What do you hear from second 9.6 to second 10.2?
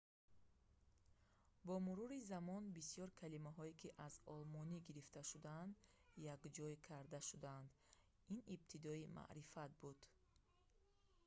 буд